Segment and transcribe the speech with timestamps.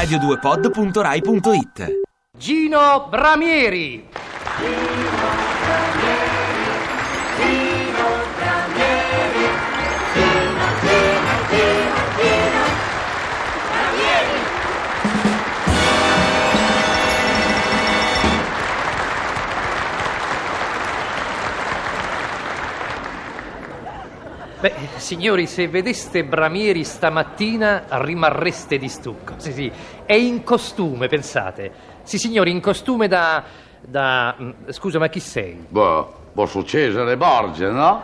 [0.00, 2.00] radio2pod.rai.it
[2.38, 4.08] Gino Bramieri.
[24.60, 29.34] Beh, signori, se vedeste Bramieri stamattina rimarreste di stucco.
[29.38, 29.72] Sì, sì,
[30.04, 31.72] è in costume, pensate.
[32.02, 33.42] Sì, signori, in costume da...
[33.80, 34.36] da...
[34.38, 35.64] mm, Scusa, ma chi sei?
[35.66, 38.02] Beh, posso Cesare Borgia, no?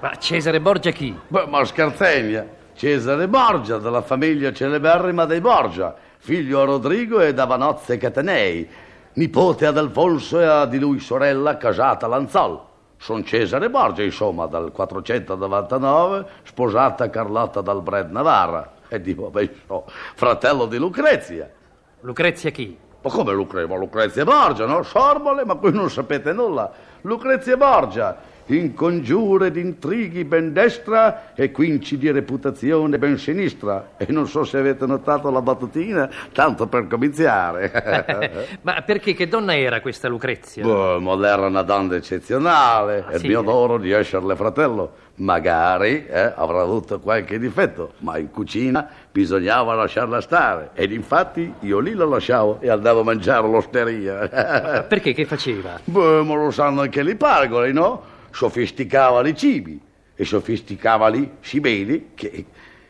[0.00, 1.14] Ma Cesare Borgia chi?
[1.28, 2.46] Beh, ma scherzegna.
[2.74, 8.66] Cesare Borgia, della famiglia celeberrima dei Borgia, figlio a Rodrigo e da Vanozze Catanei,
[9.14, 12.68] nipote ad Alfonso e a di lui sorella casata Lanzol.
[13.00, 18.72] Son Cesare Borgia, insomma, dal 499, sposata Carlotta dal Bred Navarra.
[18.88, 21.50] E dico, beh, so, fratello di Lucrezia.
[22.00, 22.76] Lucrezia chi?
[23.00, 23.68] Ma come Lucrezia?
[23.68, 24.82] Ma Lucrezia Borgia, no?
[24.82, 26.70] Sorbole, ma qui non sapete nulla.
[27.00, 28.18] Lucrezia Borgia,
[28.56, 33.92] in congiure d'intrighi ben destra e quinci di reputazione ben sinistra.
[33.96, 38.48] E non so se avete notato la battutina, tanto per cominciare.
[38.62, 40.62] Ma perché che donna era questa Lucrezia?
[40.62, 43.28] Boh, ma era una donna eccezionale e sì?
[43.28, 45.08] mio d'oro di esserle fratello.
[45.16, 50.70] Magari eh, avrà avuto qualche difetto, ma in cucina bisognava lasciarla stare.
[50.72, 54.84] Ed infatti io lì la lasciavo e andavo a mangiare all'osteria.
[54.88, 55.78] Perché che faceva?
[55.84, 58.18] Beh, ma lo sanno anche le pargole, no?
[58.30, 59.80] Sofisticava i cibi
[60.14, 62.44] e sofisticava lì si vede che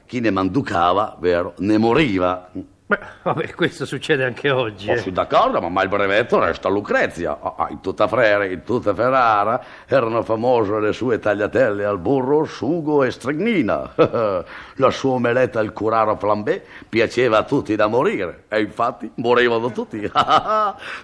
[0.05, 2.51] chi ne manducava, vero, ne moriva.
[2.91, 4.91] Beh, vabbè, questo succede anche oggi.
[4.91, 4.99] Oh, eh.
[4.99, 7.39] sì, d'accordo, ma, il brevetto resta a Lucrezia.
[7.41, 12.43] Ah, ah, in tutta Frere, in tutta Ferrara erano famose le sue tagliatelle al burro,
[12.43, 13.95] sugo e stringhina.
[14.75, 18.47] La sua omeletta al curaro flambé piaceva a tutti da morire.
[18.49, 20.01] E infatti morivano tutti.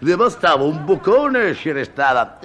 [0.00, 2.38] Ne bastava un boccone e si restava...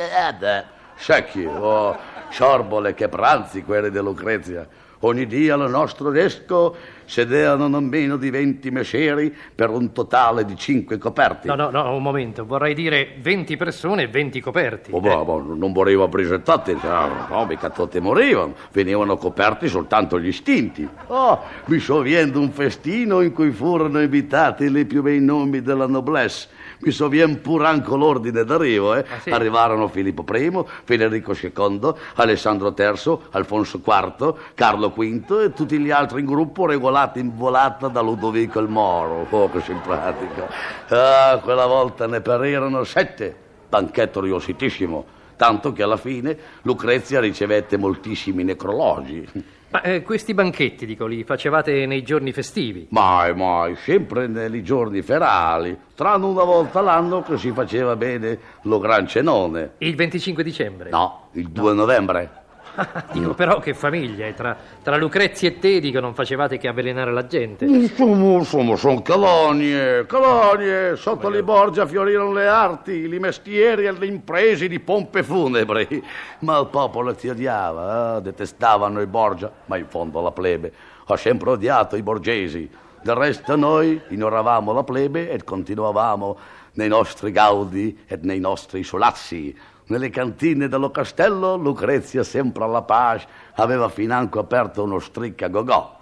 [1.02, 1.98] Secchi, oh,
[2.30, 4.68] sciorbole, che pranzi quelli di Lucrezia.
[5.02, 6.76] Ogni dia al nostro desco
[7.06, 11.48] sedevano non meno di 20 mescieri per un totale di 5 coperti.
[11.48, 12.46] No, no, no, un momento.
[12.46, 14.92] Vorrei dire 20 persone e 20 coperti.
[14.94, 20.88] Oh, boh, boh, non morivano presentate, no, mica tutti morivano, venivano coperti soltanto gli istinti.
[21.08, 26.60] Oh, mi sovviendo un festino in cui furono invitati i più bei nomi della noblesse.
[26.84, 29.00] Mi sovvien pure anche l'ordine d'arrivo, eh.
[29.00, 29.30] Ah, sì?
[29.30, 36.20] Arrivarono Filippo I, Federico II, Alessandro III, Alfonso IV, Carlo V e tutti gli altri
[36.20, 39.28] in gruppo regolati in volata da Ludovico il Moro.
[39.52, 40.48] Che simpatico.
[40.90, 43.36] Ah, quella volta ne perirono sette.
[43.70, 45.20] Banchetto riositissimo.
[45.36, 49.28] Tanto che alla fine Lucrezia ricevette moltissimi necrologi.
[49.72, 52.88] Ma eh, questi banchetti, dico, li facevate nei giorni festivi?
[52.90, 58.80] Mai, mai, sempre nei giorni ferali, tranne una volta l'anno che si faceva bene lo
[58.80, 59.76] gran cenone.
[59.78, 60.90] Il 25 dicembre?
[60.90, 62.41] No, il 2 novembre.
[63.12, 67.12] Dico, però che famiglia, eh, tra, tra Lucrezia e te, dico, non facevate che avvelenare
[67.12, 67.66] la gente.
[67.66, 70.96] Insomma, insomma, sono colonie, colonie.
[70.96, 76.04] Sotto le Borgia fiorirono le arti, i mestieri e le imprese di pompe funebri.
[76.40, 78.22] Ma il popolo ti odiava, eh?
[78.22, 80.72] detestavano i Borgia, ma in fondo la plebe
[81.14, 82.70] ha sempre odiato i borgesi.
[83.02, 86.38] Del resto noi ignoravamo la plebe e continuavamo
[86.74, 89.56] nei nostri gaudi e nei nostri solazzi.
[89.88, 96.00] Nelle cantine dello castello Lucrezia, sempre alla pace, aveva financo aperto uno stric a gogò.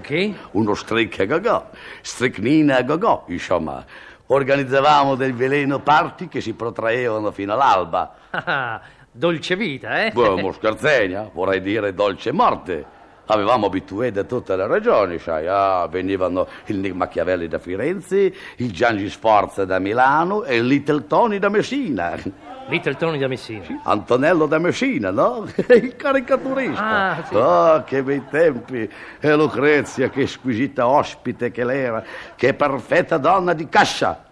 [0.00, 0.34] Che?
[0.52, 1.70] Uno stric a gogò,
[2.00, 3.84] stricnina a gogò, insomma.
[4.26, 8.14] Organizzavamo del veleno party che si protraevano fino all'alba.
[8.30, 8.80] Ah,
[9.10, 10.10] dolce vita, eh?
[10.12, 12.96] Boh, scherzegna, vorrei dire dolce morte.
[13.30, 18.72] Avevamo abitué da tutte le regioni, sai, ah, venivano il Nick Machiavelli da Firenze, il
[18.72, 22.16] Giangi Sforza da Milano e il Little Tony da Messina.
[22.68, 23.80] Little Tony da Messina.
[23.82, 25.46] Antonello da Messina, no?
[25.68, 27.16] Il caricaturista.
[27.16, 27.34] Ah, sì.
[27.34, 28.88] Oh, che bei tempi.
[29.20, 32.04] E Lucrezia, che squisita ospite che l'era.
[32.36, 34.27] Che perfetta donna di cassa.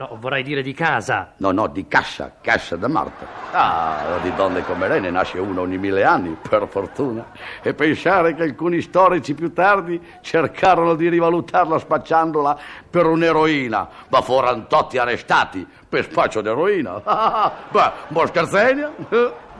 [0.00, 1.34] No, vorrei dire di casa.
[1.36, 3.26] No, no, di cassa, cassa da Marta.
[3.52, 7.26] Ah, di donne come lei ne nasce una ogni mille anni, per fortuna.
[7.60, 12.58] E pensare che alcuni storici più tardi cercarono di rivalutarla spacciandola
[12.88, 17.02] per un'eroina, ma furono tutti arrestati per spaccio d'eroina.
[17.04, 17.52] Ah, ah, ah.
[17.70, 18.94] beh, buon scherzegno.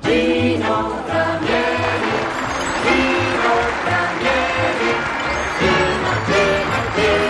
[0.01, 2.17] Gino Ranieri,
[2.83, 3.53] Gino
[3.85, 4.95] Ranieri,
[5.59, 7.30] Gino, Gino, Gino.